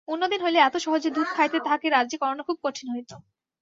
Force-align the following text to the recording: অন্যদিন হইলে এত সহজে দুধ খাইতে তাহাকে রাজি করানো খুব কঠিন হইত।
অন্যদিন 0.07 0.39
হইলে 0.41 0.59
এত 0.61 0.75
সহজে 0.77 1.09
দুধ 1.11 1.27
খাইতে 1.35 1.57
তাহাকে 1.59 1.87
রাজি 1.89 2.15
করানো 2.17 2.41
খুব 2.47 2.57
কঠিন 2.63 2.87
হইত। 2.93 3.11